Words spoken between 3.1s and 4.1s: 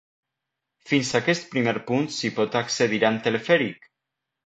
amb telefèric.